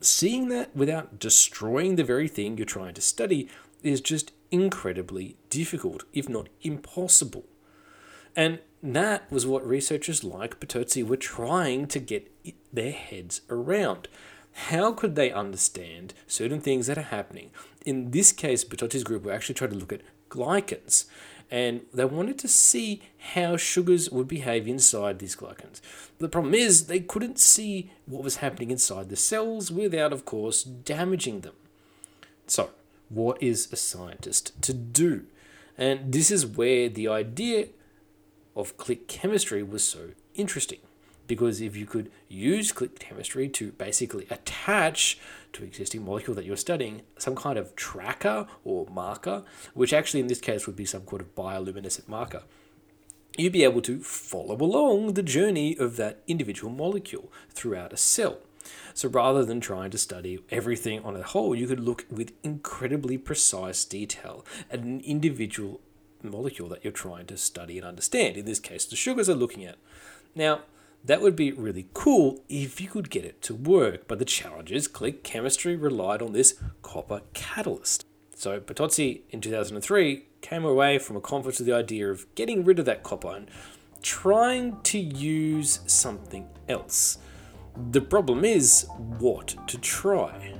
seeing 0.05 0.49
that 0.49 0.75
without 0.75 1.19
destroying 1.19 1.95
the 1.95 2.03
very 2.03 2.27
thing 2.27 2.57
you're 2.57 2.65
trying 2.65 2.93
to 2.93 3.01
study 3.01 3.47
is 3.81 4.01
just 4.01 4.31
incredibly 4.53 5.36
difficult, 5.50 6.03
if 6.13 6.29
not 6.29 6.48
impossible. 6.62 7.43
And 8.36 8.60
that 8.83 9.29
was 9.31 9.48
what 9.48 9.67
researchers 9.67 10.24
like 10.24 10.60
Bertozzi 10.60 11.05
were 11.05 11.17
trying 11.17 11.88
to 11.88 12.00
get 12.00 12.31
their 12.72 12.91
heads 12.91 13.41
around. 13.50 14.07
How 14.69 14.93
could 14.93 15.15
they 15.15 15.31
understand 15.31 16.13
certain 16.27 16.62
things 16.62 16.86
that 16.86 17.00
are 17.00 17.10
happening? 17.17 17.50
In 17.83 18.12
this 18.12 18.31
case, 18.31 18.63
Bertozzi's 18.63 19.03
group 19.03 19.24
were 19.24 19.31
actually 19.31 19.55
trying 19.55 19.72
to 19.72 19.77
look 19.77 19.91
at 19.91 20.01
glycans. 20.29 21.05
and 21.51 21.81
they 21.93 22.05
wanted 22.05 22.39
to 22.39 22.48
see 22.48 23.01
how 23.33 23.57
sugars 23.57 24.10
would 24.10 24.27
behave 24.27 24.67
inside 24.67 25.19
these 25.19 25.36
glycans. 25.36 25.81
The 26.17 26.29
problem 26.29 26.53
is 26.53 26.88
they 26.88 27.00
couldn't 27.00 27.39
see 27.39 27.91
what 28.05 28.24
was 28.24 28.38
happening 28.38 28.72
inside 28.72 29.10
the 29.10 29.15
cells 29.15 29.72
without, 29.72 30.13
of 30.13 30.25
course, 30.25 30.63
damaging 30.63 31.41
them. 31.41 31.53
So, 32.48 32.72
what 33.10 33.41
is 33.41 33.72
a 33.72 33.75
scientist 33.75 34.62
to 34.63 34.74
do? 34.74 35.25
And 35.77 36.12
this 36.13 36.31
is 36.31 36.45
where 36.45 36.89
the 36.89 37.07
idea 37.07 37.67
of 38.55 38.77
click 38.77 39.07
chemistry 39.07 39.63
was 39.63 39.83
so 39.83 40.10
interesting. 40.36 40.79
Because 41.25 41.62
if 41.62 41.75
you 41.75 41.86
could 41.86 42.12
use 42.27 42.72
click 42.72 43.00
chemistry 43.00 43.48
to 43.50 43.72
basically 43.72 44.27
attach 44.29 45.17
to 45.53 45.63
existing 45.63 46.03
molecule 46.03 46.36
that 46.36 46.45
you're 46.45 46.57
studying 46.57 47.03
some 47.17 47.36
kind 47.36 47.57
of 47.57 47.75
tracker 47.75 48.45
or 48.63 48.86
marker, 48.91 49.43
which 49.74 49.93
actually 49.93 50.19
in 50.19 50.27
this 50.27 50.41
case 50.41 50.67
would 50.67 50.75
be 50.75 50.86
some 50.86 51.05
kind 51.05 51.22
of 51.22 51.33
bioluminescent 51.33 52.07
marker, 52.10 52.43
you'd 53.38 53.53
be 53.53 53.63
able 53.63 53.81
to 53.81 54.00
follow 54.01 54.55
along 54.55 55.13
the 55.13 55.24
journey 55.24 55.77
of 55.77 55.95
that 55.95 56.22
individual 56.27 56.72
molecule 56.72 57.31
throughout 57.50 57.93
a 57.93 57.98
cell. 57.98 58.39
So 58.93 59.10
rather 59.10 59.43
than 59.43 59.60
trying 59.60 59.91
to 59.91 59.98
study 59.98 60.39
everything 60.50 61.03
on 61.03 61.15
a 61.15 61.24
whole, 61.24 61.55
you 61.55 61.67
could 61.67 61.79
look 61.79 62.05
with 62.10 62.34
incredibly 62.43 63.17
precise 63.17 63.86
detail 63.86 64.46
at 64.70 64.79
an 64.79 65.01
individual 65.01 65.82
molecule 66.22 66.70
that 66.70 66.84
you're 66.84 66.93
trying 66.93 67.25
to 67.27 67.38
study 67.38 67.77
and 67.77 67.86
understand. 67.86 68.38
In 68.38 68.46
this 68.46 68.60
case, 68.60 68.86
the 68.86 68.96
sugars 68.96 69.29
are 69.29 69.36
looking 69.36 69.65
at. 69.65 69.77
Now, 70.36 70.62
that 71.05 71.22
would 71.22 71.36
be 71.36 71.51
really 71.51 71.88
cool 71.93 72.41
if 72.48 72.79
you 72.79 72.88
could 72.88 73.10
get 73.10 73.25
it 73.25 73.41
to 73.43 73.53
work, 73.53 74.08
but 74.08 74.20
the 74.20 74.25
challenge 74.25 74.72
is 74.72 74.88
click 74.88 75.24
chemistry 75.24 75.75
relied 75.75 76.22
on 76.22 76.32
this 76.32 76.55
copper 76.82 77.22
catalyst. 77.34 78.05
So 78.36 78.60
Bertozzi 78.60 79.22
in 79.29 79.41
2003 79.41 80.25
came 80.41 80.65
away 80.65 81.00
from 81.00 81.17
a 81.17 81.22
conference 81.22 81.60
with 81.60 81.67
the 81.67 81.74
idea 81.75 82.10
of 82.10 82.25
getting 82.36 82.63
rid 82.63 82.79
of 82.79 82.86
that 82.86 83.03
copper 83.03 83.36
and 83.36 83.50
trying 84.01 84.82
to 84.84 84.98
use 84.98 85.79
something 85.88 86.48
else. 86.67 87.17
The 87.75 88.01
problem 88.01 88.45
is 88.45 88.87
what 89.19 89.55
to 89.67 89.77
try. 89.79 90.53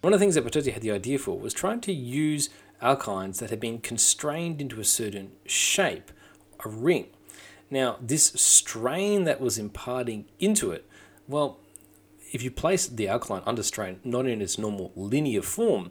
One 0.00 0.14
of 0.14 0.20
the 0.20 0.24
things 0.24 0.36
that 0.36 0.44
Bertozzi 0.44 0.72
had 0.72 0.80
the 0.80 0.90
idea 0.90 1.18
for 1.18 1.38
was 1.38 1.52
trying 1.52 1.80
to 1.82 1.92
use 1.92 2.48
alkynes 2.80 3.40
that 3.40 3.50
had 3.50 3.60
been 3.60 3.78
constrained 3.78 4.60
into 4.62 4.80
a 4.80 4.84
certain 4.84 5.32
shape, 5.44 6.10
a 6.64 6.68
ring. 6.68 7.08
Now, 7.70 7.96
this 8.00 8.32
strain 8.34 9.24
that 9.24 9.40
was 9.40 9.58
imparting 9.58 10.26
into 10.38 10.70
it, 10.70 10.88
well, 11.26 11.58
if 12.32 12.42
you 12.42 12.50
place 12.50 12.86
the 12.86 13.08
alkyne 13.08 13.42
under 13.46 13.62
strain 13.62 14.00
not 14.04 14.26
in 14.26 14.40
its 14.40 14.58
normal 14.58 14.92
linear 14.96 15.42
form, 15.42 15.90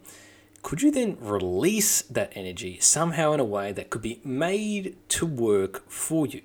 could 0.64 0.82
you 0.82 0.92
then 0.92 1.18
release 1.20 2.02
that 2.04 2.34
energy 2.36 2.80
somehow 2.80 3.32
in 3.34 3.40
a 3.40 3.46
way 3.46 3.72
that 3.72 3.90
could 3.90 4.02
be 4.02 4.20
made 4.24 4.98
to 5.10 5.26
work 5.26 5.90
for 5.90 6.26
you? 6.26 6.42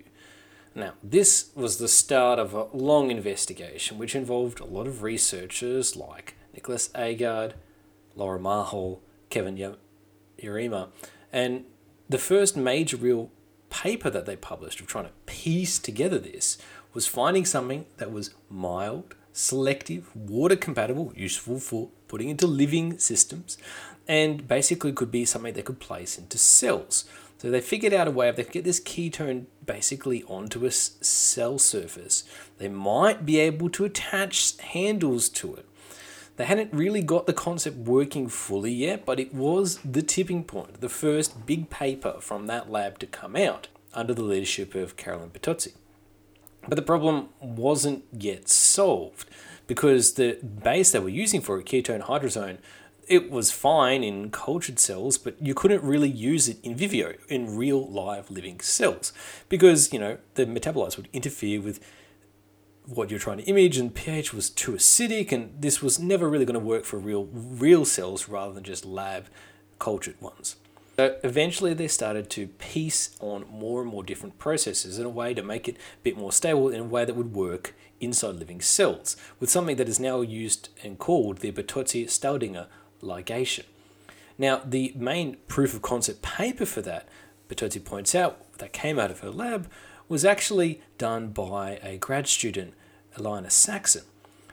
Now, 0.74 0.94
this 1.02 1.50
was 1.54 1.78
the 1.78 1.88
start 1.88 2.38
of 2.38 2.54
a 2.54 2.66
long 2.72 3.10
investigation 3.10 3.98
which 3.98 4.14
involved 4.14 4.60
a 4.60 4.64
lot 4.64 4.86
of 4.86 5.02
researchers 5.02 5.96
like 5.96 6.34
Nicholas 6.54 6.88
Agard, 6.94 7.52
Laura 8.14 8.38
Mahal, 8.38 9.00
Kevin 9.28 9.76
Yarema. 10.38 10.88
And 11.32 11.64
the 12.08 12.18
first 12.18 12.56
major 12.56 12.96
real 12.96 13.30
paper 13.72 14.10
that 14.10 14.26
they 14.26 14.36
published 14.36 14.80
of 14.80 14.86
trying 14.86 15.06
to 15.06 15.12
piece 15.24 15.78
together 15.78 16.18
this 16.18 16.58
was 16.92 17.06
finding 17.06 17.46
something 17.46 17.86
that 17.96 18.12
was 18.12 18.34
mild, 18.50 19.14
selective, 19.32 20.14
water 20.14 20.56
compatible, 20.56 21.10
useful 21.16 21.58
for 21.58 21.88
putting 22.06 22.28
into 22.28 22.46
living 22.46 22.98
systems, 22.98 23.56
and 24.06 24.46
basically 24.46 24.92
could 24.92 25.10
be 25.10 25.24
something 25.24 25.54
they 25.54 25.62
could 25.62 25.80
place 25.80 26.18
into 26.18 26.36
cells. 26.36 27.06
So 27.38 27.50
they 27.50 27.62
figured 27.62 27.94
out 27.94 28.06
a 28.06 28.10
way 28.10 28.28
of 28.28 28.36
they 28.36 28.44
could 28.44 28.52
get 28.52 28.64
this 28.64 28.78
ketone 28.78 29.46
basically 29.64 30.22
onto 30.24 30.66
a 30.66 30.70
cell 30.70 31.58
surface. 31.58 32.24
They 32.58 32.68
might 32.68 33.24
be 33.24 33.40
able 33.40 33.70
to 33.70 33.86
attach 33.86 34.58
handles 34.58 35.30
to 35.30 35.54
it. 35.54 35.66
They 36.42 36.46
hadn't 36.46 36.72
really 36.72 37.02
got 37.02 37.26
the 37.26 37.32
concept 37.32 37.76
working 37.76 38.26
fully 38.26 38.72
yet, 38.72 39.06
but 39.06 39.20
it 39.20 39.32
was 39.32 39.78
the 39.84 40.02
tipping 40.02 40.42
point, 40.42 40.80
the 40.80 40.88
first 40.88 41.46
big 41.46 41.70
paper 41.70 42.16
from 42.18 42.48
that 42.48 42.68
lab 42.68 42.98
to 42.98 43.06
come 43.06 43.36
out 43.36 43.68
under 43.94 44.12
the 44.12 44.24
leadership 44.24 44.74
of 44.74 44.96
Carolyn 44.96 45.30
Bertozzi. 45.30 45.74
But 46.66 46.74
the 46.74 46.82
problem 46.82 47.28
wasn't 47.40 48.02
yet 48.10 48.48
solved 48.48 49.30
because 49.68 50.14
the 50.14 50.40
base 50.42 50.90
they 50.90 50.98
were 50.98 51.08
using 51.08 51.40
for 51.40 51.60
it, 51.60 51.66
ketone 51.66 52.02
hydrazone, 52.02 52.58
it 53.06 53.30
was 53.30 53.52
fine 53.52 54.02
in 54.02 54.32
cultured 54.32 54.80
cells, 54.80 55.18
but 55.18 55.40
you 55.40 55.54
couldn't 55.54 55.84
really 55.84 56.10
use 56.10 56.48
it 56.48 56.58
in 56.64 56.74
vivio, 56.74 57.14
in 57.28 57.56
real 57.56 57.86
live 57.88 58.32
living 58.32 58.58
cells, 58.58 59.12
because, 59.48 59.92
you 59.92 60.00
know, 60.00 60.18
the 60.34 60.44
metabolites 60.44 60.96
would 60.96 61.08
interfere 61.12 61.60
with 61.60 61.78
what 62.86 63.10
you're 63.10 63.20
trying 63.20 63.38
to 63.38 63.44
image, 63.44 63.78
and 63.78 63.94
pH 63.94 64.34
was 64.34 64.50
too 64.50 64.72
acidic, 64.72 65.32
and 65.32 65.54
this 65.60 65.80
was 65.80 65.98
never 65.98 66.28
really 66.28 66.44
going 66.44 66.54
to 66.54 66.60
work 66.60 66.84
for 66.84 66.98
real 66.98 67.28
real 67.32 67.84
cells 67.84 68.28
rather 68.28 68.52
than 68.52 68.64
just 68.64 68.84
lab 68.84 69.26
cultured 69.78 70.20
ones. 70.20 70.56
So 70.96 71.16
eventually 71.24 71.74
they 71.74 71.88
started 71.88 72.28
to 72.30 72.48
piece 72.48 73.16
on 73.20 73.46
more 73.50 73.80
and 73.80 73.90
more 73.90 74.04
different 74.04 74.38
processes 74.38 74.98
in 74.98 75.06
a 75.06 75.10
way 75.10 75.32
to 75.32 75.42
make 75.42 75.66
it 75.66 75.76
a 75.76 76.02
bit 76.02 76.18
more 76.18 76.32
stable 76.32 76.68
in 76.68 76.80
a 76.80 76.84
way 76.84 77.04
that 77.04 77.16
would 77.16 77.34
work 77.34 77.74
inside 77.98 78.34
living 78.34 78.60
cells, 78.60 79.16
with 79.40 79.48
something 79.48 79.76
that 79.76 79.88
is 79.88 79.98
now 79.98 80.20
used 80.20 80.68
and 80.82 80.98
called 80.98 81.38
the 81.38 81.50
Bertozzi-Staudinger 81.52 82.66
ligation. 83.02 83.64
Now, 84.36 84.60
the 84.64 84.92
main 84.96 85.36
proof 85.48 85.72
of 85.72 85.82
concept 85.82 86.20
paper 86.20 86.66
for 86.66 86.82
that, 86.82 87.08
Bertozzi 87.48 87.82
points 87.82 88.14
out, 88.14 88.52
that 88.58 88.72
came 88.72 88.98
out 88.98 89.10
of 89.10 89.20
her 89.20 89.30
lab 89.30 89.68
was 90.12 90.26
actually 90.26 90.78
done 90.98 91.28
by 91.28 91.80
a 91.82 91.96
grad 91.96 92.28
student, 92.28 92.74
Eliana 93.16 93.50
Saxon. 93.50 94.02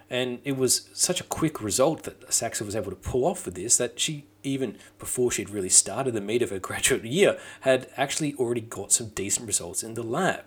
And 0.10 0.40
it 0.46 0.56
was 0.56 0.88
such 0.94 1.20
a 1.20 1.26
quick 1.26 1.62
result 1.62 2.04
that 2.04 2.34
Saxon 2.34 2.66
was 2.66 2.78
able 2.78 2.92
to 2.92 2.96
pull 2.96 3.26
off 3.26 3.46
with 3.46 3.56
this 3.56 3.76
that 3.76 4.00
she, 4.00 4.24
even 4.42 4.78
before 5.00 5.34
she'd 5.34 5.50
really 5.50 5.68
started 5.68 6.14
the 6.14 6.22
meat 6.22 6.42
of 6.42 6.52
her 6.52 6.60
graduate 6.70 7.04
year, 7.04 7.38
had 7.62 7.90
actually 7.98 8.36
already 8.36 8.62
got 8.62 8.94
some 8.94 9.10
decent 9.10 9.48
results 9.48 9.84
in 9.84 9.96
the 9.96 10.02
lab. 10.02 10.46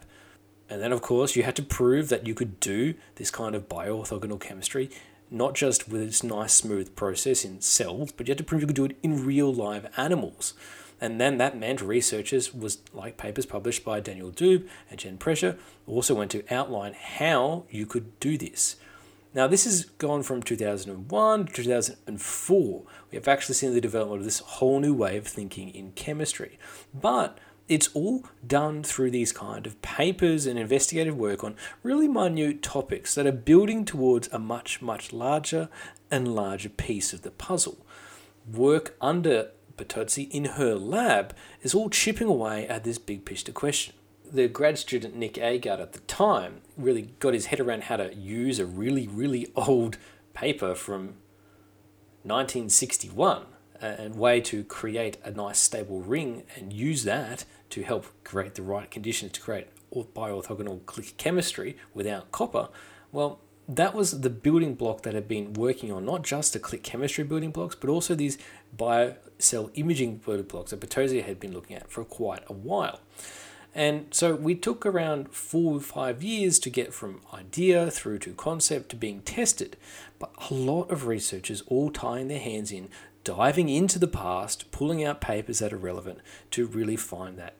And 0.71 0.81
then, 0.81 0.92
of 0.92 1.02
course, 1.02 1.37
you 1.37 1.42
had 1.42 1.57
to 1.57 1.62
prove 1.62 2.09
that 2.09 2.26
you 2.26 2.35
could 2.35 2.59
do 2.59 2.95
this 3.16 3.31
kind 3.31 3.54
of 3.54 3.69
bioorthogonal 3.69 4.40
chemistry, 4.40 4.88
not 5.31 5.54
just 5.54 5.90
with 5.90 6.07
this 6.07 6.23
nice, 6.23 6.54
smooth 6.54 6.97
process 6.97 7.45
in 7.45 7.61
cells, 7.61 8.12
but 8.12 8.26
you 8.26 8.31
had 8.33 8.38
to 8.38 8.45
prove 8.45 8.62
you 8.62 8.66
could 8.66 8.76
do 8.76 8.87
it 8.87 8.97
in 9.02 9.26
real 9.26 9.52
live 9.52 9.92
animals. 9.99 10.54
And 11.02 11.21
then 11.21 11.37
that 11.38 11.59
meant 11.59 11.80
researchers 11.80 12.54
was 12.54 12.78
like 12.94 13.16
papers 13.16 13.44
published 13.44 13.85
by 13.85 13.99
Danielle 13.99 14.30
Dube 14.30 14.68
and 14.88 15.00
Jen 15.00 15.18
Prescher 15.18 15.59
also 15.85 16.14
went 16.14 16.30
to 16.30 16.44
outline 16.49 16.92
how 16.94 17.64
you 17.68 17.87
could 17.87 18.21
do 18.21 18.38
this. 18.38 18.76
Now 19.35 19.49
this 19.49 19.64
has 19.64 19.85
gone 19.85 20.23
from 20.23 20.44
2001 20.44 21.47
to 21.47 21.52
2004. 21.52 22.82
We 23.11 23.16
have 23.16 23.26
actually 23.26 23.56
seen 23.56 23.75
the 23.75 23.80
development 23.80 24.21
of 24.21 24.25
this 24.25 24.38
whole 24.38 24.78
new 24.78 24.94
way 24.94 25.16
of 25.16 25.26
thinking 25.26 25.71
in 25.71 25.90
chemistry. 25.97 26.56
But 26.94 27.37
it's 27.66 27.88
all 27.94 28.25
done 28.47 28.85
through 28.85 29.11
these 29.11 29.32
kind 29.32 29.66
of 29.66 29.82
papers 29.82 30.47
and 30.47 30.56
investigative 30.56 31.16
work 31.16 31.42
on 31.42 31.56
really 31.82 32.06
minute 32.06 32.62
topics 32.62 33.16
that 33.16 33.26
are 33.26 33.32
building 33.32 33.85
towards 33.85 34.28
a 34.28 34.38
much, 34.38 34.80
much 34.80 35.12
larger 35.12 35.68
and 36.12 36.32
larger 36.32 36.68
piece 36.68 37.12
of 37.12 37.23
the 37.23 37.32
puzzle. 37.32 37.85
Work 38.49 38.94
under 39.00 39.50
Bertozzi 39.76 40.31
in 40.31 40.45
her 40.45 40.75
lab 40.75 41.35
is 41.62 41.75
all 41.75 41.91
chipping 41.91 42.29
away 42.29 42.67
at 42.67 42.85
this 42.85 42.99
big 42.99 43.25
picture 43.25 43.52
question. 43.52 43.95
The 44.31 44.49
grad 44.49 44.79
student 44.79 45.14
Nick 45.14 45.35
Agard 45.35 45.81
at 45.81 45.93
the 45.93 46.00
time 46.00 46.62
really 46.76 47.12
got 47.19 47.35
his 47.35 47.47
head 47.47 47.61
around 47.61 47.85
how 47.85 47.97
to 47.97 48.14
use 48.14 48.59
a 48.59 48.67
really, 48.67 49.07
really 49.07 49.52
old 49.55 49.99
paper 50.33 50.75
from 50.75 51.17
1961 52.23 53.47
and 53.81 54.14
way 54.14 54.41
to 54.41 54.64
create 54.64 55.19
a 55.25 55.31
nice 55.31 55.59
stable 55.59 56.00
ring 56.00 56.45
and 56.57 56.73
use 56.73 57.05
that 57.05 57.45
to 57.71 57.83
help 57.83 58.07
create 58.25 58.55
the 58.55 58.62
right 58.62 58.91
conditions 58.91 59.33
to 59.33 59.41
create 59.41 59.67
bioorthogonal 59.93 61.17
chemistry 61.17 61.76
without 61.93 62.31
copper. 62.33 62.69
Well, 63.11 63.41
that 63.69 63.95
was 63.95 64.21
the 64.21 64.31
building 64.31 64.75
block 64.75 65.02
that 65.02 65.14
had 65.14 65.28
been 65.28 65.52
working 65.52 65.92
on 65.92 66.04
not 66.04 66.23
just 66.23 66.52
the 66.52 66.59
click 66.59 66.83
chemistry 66.83 67.25
building 67.25 67.50
blocks, 67.50 67.75
but 67.75 67.88
also 67.88 68.14
these 68.14 68.38
bio 68.76 69.14
cell 69.38 69.71
imaging 69.75 70.16
building 70.16 70.47
blocks 70.47 70.71
that 70.71 70.81
Bertozzi 70.81 71.25
had 71.25 71.38
been 71.38 71.52
looking 71.52 71.76
at 71.76 71.90
for 71.90 72.04
quite 72.04 72.42
a 72.49 72.52
while. 72.52 73.00
And 73.75 74.12
so 74.12 74.35
we 74.35 74.54
took 74.54 74.85
around 74.85 75.33
four 75.33 75.76
or 75.76 75.81
five 75.81 76.23
years 76.23 76.59
to 76.59 76.71
get 76.71 76.92
from 76.92 77.23
idea 77.33 77.90
through 77.90 78.19
to 78.21 78.35
concept 78.35 78.90
to 78.90 78.97
being 78.97 79.23
tested. 79.23 79.76
But 80.19 80.33
a 80.50 80.54
lot 80.54 80.90
of 80.90 81.07
researchers 81.07 81.62
all 81.69 81.90
tying 81.90 82.28
their 82.28 82.38
hands 82.38 82.71
in 82.71 82.90
diving 83.25 83.69
into 83.69 83.99
the 83.99 84.09
past, 84.09 84.71
pulling 84.73 85.02
out 85.02 85.21
papers 85.21 85.61
that 85.61 85.73
are 85.73 85.78
relevant 85.78 86.19
to 86.50 86.66
really 86.66 86.97
find 86.97 87.38
that. 87.38 87.54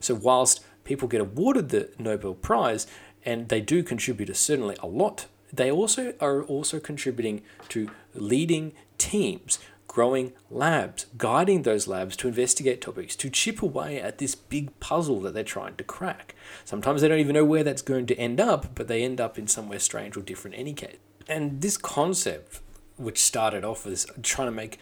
So, 0.00 0.14
whilst 0.14 0.64
people 0.84 1.08
get 1.08 1.20
awarded 1.20 1.70
the 1.70 1.90
Nobel 1.98 2.34
Prize, 2.34 2.86
and 3.24 3.48
they 3.48 3.60
do 3.60 3.82
contribute 3.82 4.34
certainly 4.36 4.76
a 4.80 4.86
lot, 4.86 5.26
they 5.52 5.70
also 5.70 6.14
are 6.20 6.42
also 6.42 6.80
contributing 6.80 7.42
to 7.70 7.90
leading 8.14 8.72
teams, 8.98 9.58
growing 9.86 10.32
labs, 10.50 11.06
guiding 11.16 11.62
those 11.62 11.86
labs 11.86 12.16
to 12.16 12.28
investigate 12.28 12.80
topics, 12.80 13.16
to 13.16 13.30
chip 13.30 13.62
away 13.62 14.00
at 14.00 14.18
this 14.18 14.34
big 14.34 14.78
puzzle 14.80 15.20
that 15.20 15.34
they're 15.34 15.44
trying 15.44 15.76
to 15.76 15.84
crack. 15.84 16.34
Sometimes 16.64 17.00
they 17.00 17.08
don't 17.08 17.18
even 17.18 17.34
know 17.34 17.44
where 17.44 17.64
that's 17.64 17.82
going 17.82 18.06
to 18.06 18.16
end 18.16 18.40
up, 18.40 18.74
but 18.74 18.88
they 18.88 19.02
end 19.02 19.20
up 19.20 19.38
in 19.38 19.46
somewhere 19.46 19.78
strange 19.78 20.16
or 20.16 20.20
different 20.20 20.58
any 20.58 20.74
case. 20.74 20.98
And 21.26 21.60
this 21.60 21.76
concept, 21.76 22.60
which 22.96 23.20
started 23.22 23.64
off 23.64 23.86
as 23.86 24.06
trying 24.22 24.48
to 24.48 24.52
make 24.52 24.78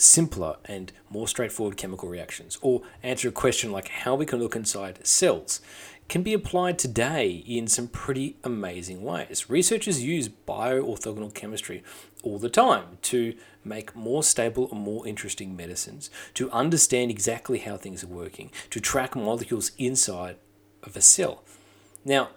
simpler 0.00 0.56
and 0.64 0.92
more 1.08 1.28
straightforward 1.28 1.76
chemical 1.76 2.08
reactions, 2.08 2.58
or 2.62 2.82
answer 3.02 3.28
a 3.28 3.32
question 3.32 3.70
like 3.70 3.88
how 3.88 4.14
we 4.14 4.26
can 4.26 4.38
look 4.38 4.56
inside 4.56 5.06
cells, 5.06 5.60
can 6.08 6.22
be 6.22 6.32
applied 6.32 6.78
today 6.78 7.30
in 7.46 7.68
some 7.68 7.86
pretty 7.86 8.36
amazing 8.42 9.02
ways. 9.02 9.48
Researchers 9.48 10.02
use 10.02 10.28
bioorthogonal 10.28 11.32
chemistry 11.32 11.84
all 12.24 12.38
the 12.38 12.50
time 12.50 12.98
to 13.02 13.34
make 13.64 13.94
more 13.94 14.22
stable 14.22 14.68
and 14.72 14.80
more 14.80 15.06
interesting 15.06 15.54
medicines, 15.54 16.10
to 16.34 16.50
understand 16.50 17.10
exactly 17.10 17.58
how 17.58 17.76
things 17.76 18.02
are 18.02 18.08
working, 18.08 18.50
to 18.70 18.80
track 18.80 19.14
molecules 19.14 19.70
inside 19.78 20.36
of 20.82 20.96
a 20.96 21.00
cell. 21.00 21.44
Now, 22.04 22.30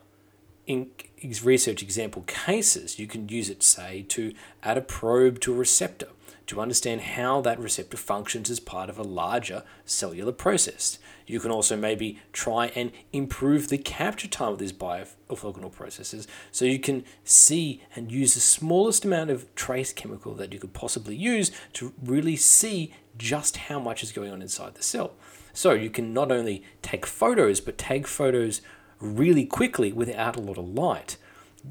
research 1.44 1.82
example 1.82 2.24
cases, 2.24 3.00
you 3.00 3.08
can 3.08 3.30
use 3.30 3.50
it, 3.50 3.64
say, 3.64 4.06
to 4.10 4.34
add 4.62 4.78
a 4.78 4.82
probe 4.82 5.40
to 5.42 5.54
a 5.54 5.58
receptor 5.58 6.08
to 6.46 6.60
understand 6.60 7.02
how 7.02 7.42
that 7.42 7.60
receptor 7.60 7.98
functions 7.98 8.50
as 8.50 8.60
part 8.60 8.90
of 8.90 9.00
a 9.00 9.04
larger 9.04 9.64
cellular 9.86 10.32
process. 10.32 11.00
You 11.26 11.40
can 11.40 11.52
also 11.52 11.78
maybe 11.78 12.20
try 12.34 12.68
and 12.76 12.92
improve 13.14 13.70
the 13.70 13.78
capture 13.78 14.28
time 14.28 14.54
of 14.54 14.60
these 14.60 14.74
bioorthogonal 14.74 15.72
processes 15.72 16.28
so 16.52 16.66
you 16.66 16.80
can 16.80 17.06
see 17.24 17.82
and 17.96 18.12
use 18.12 18.34
the 18.34 18.42
smallest 18.42 19.06
amount 19.06 19.30
of 19.30 19.54
trace 19.56 19.94
chemical 19.94 20.34
that 20.36 20.52
you 20.52 20.60
could 20.60 20.74
possibly 20.74 21.16
use 21.16 21.52
to 21.74 21.94
really 22.04 22.36
see 22.36 22.94
just 23.18 23.56
how 23.56 23.80
much 23.80 24.04
is 24.04 24.12
going 24.12 24.32
on 24.32 24.42
inside 24.42 24.76
the 24.76 24.84
cell. 24.84 25.14
So 25.54 25.72
you 25.72 25.90
can 25.90 26.14
not 26.14 26.32
only 26.32 26.64
take 26.82 27.06
photos, 27.06 27.62
but 27.62 27.78
take 27.78 28.08
photos 28.08 28.62
really 29.04 29.46
quickly 29.46 29.92
without 29.92 30.36
a 30.36 30.42
lot 30.42 30.58
of 30.58 30.68
light 30.68 31.18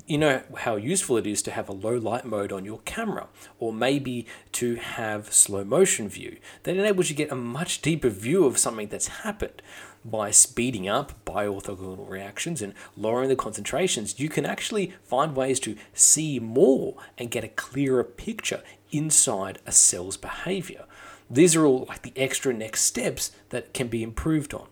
you 0.06 0.16
know 0.16 0.42
how 0.58 0.76
useful 0.76 1.16
it 1.16 1.26
is 1.26 1.42
to 1.42 1.50
have 1.50 1.68
a 1.68 1.72
low 1.72 1.96
light 1.96 2.24
mode 2.24 2.52
on 2.52 2.64
your 2.64 2.80
camera, 2.80 3.28
or 3.58 3.72
maybe 3.72 4.26
to 4.52 4.76
have 4.76 5.32
slow 5.32 5.64
motion 5.64 6.08
view. 6.08 6.38
That 6.62 6.76
enables 6.76 7.10
you 7.10 7.16
to 7.16 7.22
get 7.24 7.32
a 7.32 7.36
much 7.36 7.82
deeper 7.82 8.08
view 8.08 8.44
of 8.44 8.58
something 8.58 8.88
that's 8.88 9.08
happened. 9.08 9.60
By 10.04 10.30
speeding 10.30 10.88
up 10.88 11.24
bioorthogonal 11.24 12.08
reactions 12.08 12.60
and 12.60 12.74
lowering 12.96 13.28
the 13.28 13.36
concentrations, 13.36 14.18
you 14.18 14.28
can 14.28 14.46
actually 14.46 14.94
find 15.04 15.36
ways 15.36 15.60
to 15.60 15.76
see 15.92 16.40
more 16.40 16.96
and 17.18 17.30
get 17.30 17.44
a 17.44 17.48
clearer 17.48 18.02
picture 18.02 18.62
inside 18.90 19.60
a 19.66 19.72
cell's 19.72 20.16
behavior. 20.16 20.86
These 21.30 21.54
are 21.54 21.64
all 21.64 21.86
like 21.88 22.02
the 22.02 22.12
extra 22.16 22.52
next 22.52 22.82
steps 22.82 23.30
that 23.50 23.72
can 23.74 23.88
be 23.88 24.02
improved 24.02 24.54
on. 24.54 24.66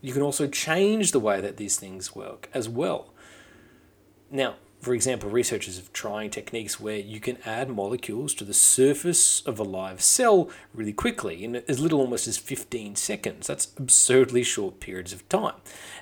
You 0.00 0.12
can 0.12 0.22
also 0.22 0.46
change 0.46 1.12
the 1.12 1.20
way 1.20 1.40
that 1.40 1.56
these 1.56 1.76
things 1.76 2.14
work 2.14 2.48
as 2.54 2.68
well. 2.68 3.12
Now, 4.30 4.56
for 4.80 4.94
example, 4.94 5.28
researchers 5.28 5.76
have 5.76 5.92
trying 5.92 6.30
techniques 6.30 6.78
where 6.78 6.98
you 6.98 7.18
can 7.18 7.38
add 7.44 7.68
molecules 7.68 8.32
to 8.34 8.44
the 8.44 8.54
surface 8.54 9.40
of 9.40 9.58
a 9.58 9.64
live 9.64 10.00
cell 10.00 10.48
really 10.72 10.92
quickly, 10.92 11.42
in 11.42 11.56
as 11.56 11.80
little 11.80 12.00
almost 12.00 12.28
as 12.28 12.38
15 12.38 12.94
seconds. 12.94 13.48
That's 13.48 13.72
absurdly 13.76 14.44
short 14.44 14.78
periods 14.78 15.12
of 15.12 15.28
time. 15.28 15.56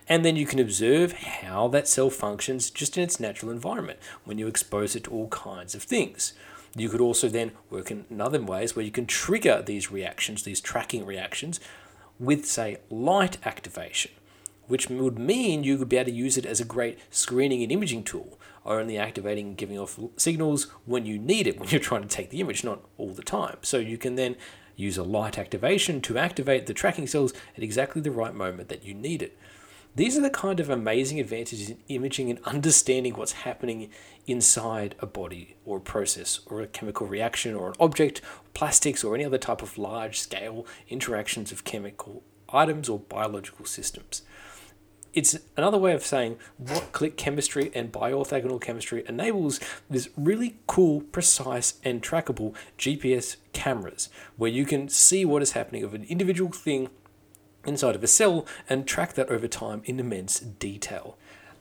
And 0.08 0.26
then 0.26 0.36
you 0.36 0.44
can 0.44 0.58
observe 0.58 1.12
how 1.12 1.68
that 1.68 1.88
cell 1.88 2.10
functions 2.10 2.70
just 2.70 2.98
in 2.98 3.02
its 3.02 3.18
natural 3.18 3.50
environment 3.50 3.98
when 4.24 4.36
you 4.36 4.46
expose 4.46 4.94
it 4.94 5.04
to 5.04 5.10
all 5.10 5.28
kinds 5.28 5.74
of 5.74 5.82
things. 5.82 6.34
You 6.76 6.90
could 6.90 7.00
also 7.00 7.30
then 7.30 7.52
work 7.70 7.90
in 7.90 8.04
other 8.20 8.42
ways 8.42 8.76
where 8.76 8.84
you 8.84 8.90
can 8.90 9.06
trigger 9.06 9.62
these 9.62 9.90
reactions, 9.90 10.42
these 10.42 10.60
tracking 10.60 11.06
reactions, 11.06 11.60
with, 12.18 12.46
say, 12.46 12.78
light 12.90 13.38
activation 13.46 14.10
which 14.68 14.88
would 14.88 15.18
mean 15.18 15.64
you 15.64 15.78
could 15.78 15.88
be 15.88 15.96
able 15.96 16.10
to 16.10 16.16
use 16.16 16.36
it 16.36 16.46
as 16.46 16.60
a 16.60 16.64
great 16.64 16.98
screening 17.10 17.62
and 17.62 17.72
imaging 17.72 18.04
tool, 18.04 18.38
only 18.64 18.98
activating 18.98 19.48
and 19.48 19.56
giving 19.56 19.78
off 19.78 19.98
signals 20.16 20.64
when 20.84 21.06
you 21.06 21.18
need 21.18 21.46
it, 21.46 21.58
when 21.58 21.68
you're 21.68 21.80
trying 21.80 22.02
to 22.02 22.08
take 22.08 22.30
the 22.30 22.40
image, 22.40 22.64
not 22.64 22.80
all 22.98 23.12
the 23.12 23.22
time. 23.22 23.58
So 23.62 23.78
you 23.78 23.98
can 23.98 24.16
then 24.16 24.36
use 24.74 24.98
a 24.98 25.02
light 25.02 25.38
activation 25.38 26.00
to 26.02 26.18
activate 26.18 26.66
the 26.66 26.74
tracking 26.74 27.06
cells 27.06 27.32
at 27.56 27.62
exactly 27.62 28.02
the 28.02 28.10
right 28.10 28.34
moment 28.34 28.68
that 28.68 28.84
you 28.84 28.92
need 28.92 29.22
it. 29.22 29.38
These 29.96 30.18
are 30.18 30.20
the 30.20 30.28
kind 30.28 30.60
of 30.60 30.68
amazing 30.68 31.18
advantages 31.20 31.70
in 31.70 31.78
imaging 31.88 32.28
and 32.28 32.38
understanding 32.44 33.14
what's 33.14 33.32
happening 33.32 33.88
inside 34.26 34.94
a 35.00 35.06
body 35.06 35.56
or 35.64 35.78
a 35.78 35.80
process 35.80 36.40
or 36.44 36.60
a 36.60 36.66
chemical 36.66 37.06
reaction 37.06 37.54
or 37.54 37.68
an 37.68 37.76
object, 37.80 38.20
plastics, 38.52 39.02
or 39.02 39.14
any 39.14 39.24
other 39.24 39.38
type 39.38 39.62
of 39.62 39.78
large 39.78 40.20
scale 40.20 40.66
interactions 40.90 41.50
of 41.50 41.64
chemical 41.64 42.22
items 42.52 42.90
or 42.90 42.98
biological 42.98 43.64
systems. 43.64 44.20
It's 45.14 45.38
another 45.56 45.78
way 45.78 45.94
of 45.94 46.04
saying 46.04 46.36
what 46.58 46.92
click 46.92 47.16
chemistry 47.16 47.70
and 47.74 47.90
bioorthogonal 47.90 48.60
chemistry 48.60 49.02
enables 49.08 49.60
this 49.88 50.10
really 50.14 50.56
cool, 50.66 51.00
precise, 51.00 51.80
and 51.82 52.02
trackable 52.02 52.54
GPS 52.76 53.36
cameras 53.54 54.10
where 54.36 54.50
you 54.50 54.66
can 54.66 54.90
see 54.90 55.24
what 55.24 55.40
is 55.40 55.52
happening 55.52 55.84
of 55.84 55.94
an 55.94 56.04
individual 56.04 56.52
thing 56.52 56.90
inside 57.66 57.94
of 57.94 58.04
a 58.04 58.06
cell 58.06 58.46
and 58.68 58.86
track 58.86 59.14
that 59.14 59.28
over 59.28 59.48
time 59.48 59.82
in 59.84 60.00
immense 60.00 60.40
detail. 60.40 61.16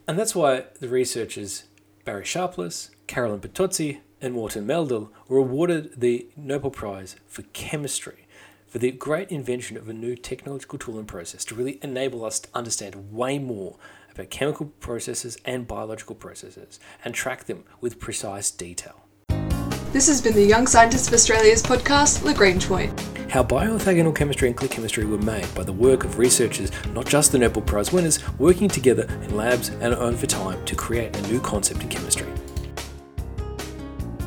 And 0.08 0.18
that's 0.18 0.34
why 0.34 0.64
the 0.80 0.88
researchers 0.88 1.64
Barry 2.04 2.24
Sharpless, 2.24 2.90
Carolyn 3.06 3.40
Bertozzi, 3.40 3.98
and 4.20 4.34
Morten 4.34 4.66
Meldal 4.66 5.10
were 5.28 5.38
awarded 5.38 6.00
the 6.00 6.28
Nobel 6.36 6.70
Prize 6.70 7.16
for 7.26 7.42
Chemistry 7.52 8.26
for 8.66 8.78
the 8.78 8.90
great 8.90 9.30
invention 9.30 9.76
of 9.76 9.88
a 9.88 9.92
new 9.92 10.16
technological 10.16 10.78
tool 10.78 10.98
and 10.98 11.08
process 11.08 11.44
to 11.46 11.54
really 11.54 11.78
enable 11.82 12.24
us 12.24 12.38
to 12.40 12.48
understand 12.54 13.12
way 13.12 13.38
more 13.38 13.76
about 14.12 14.30
chemical 14.30 14.66
processes 14.80 15.36
and 15.44 15.66
biological 15.66 16.14
processes 16.14 16.80
and 17.04 17.14
track 17.14 17.44
them 17.44 17.64
with 17.80 17.98
precise 17.98 18.50
detail. 18.50 19.02
This 19.92 20.08
has 20.08 20.20
been 20.20 20.34
the 20.34 20.44
Young 20.44 20.66
Scientists 20.66 21.08
of 21.08 21.14
Australia's 21.14 21.62
podcast, 21.62 22.22
Lagrange 22.22 22.66
Point. 22.66 23.15
How 23.36 23.44
bioorthogonal 23.44 24.16
chemistry 24.16 24.48
and 24.48 24.56
click 24.56 24.70
chemistry 24.70 25.04
were 25.04 25.18
made 25.18 25.54
by 25.54 25.62
the 25.62 25.70
work 25.70 26.04
of 26.04 26.16
researchers, 26.16 26.70
not 26.94 27.04
just 27.04 27.32
the 27.32 27.38
Nobel 27.38 27.60
Prize 27.60 27.92
winners, 27.92 28.18
working 28.38 28.66
together 28.66 29.02
in 29.24 29.36
labs 29.36 29.68
and 29.68 29.92
over 29.92 30.24
time 30.24 30.64
to 30.64 30.74
create 30.74 31.14
a 31.14 31.20
new 31.28 31.38
concept 31.38 31.82
in 31.82 31.90
chemistry. 31.90 32.26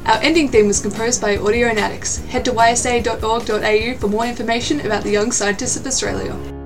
Our 0.06 0.20
ending 0.22 0.48
theme 0.50 0.68
was 0.68 0.80
composed 0.80 1.22
by 1.22 1.38
Audionautix. 1.38 2.24
Head 2.28 2.46
to 2.46 2.52
ysa.org.au 2.52 3.98
for 3.98 4.08
more 4.08 4.28
information 4.28 4.82
about 4.82 5.02
the 5.02 5.10
Young 5.10 5.32
Scientists 5.32 5.76
of 5.76 5.88
Australia. 5.88 6.59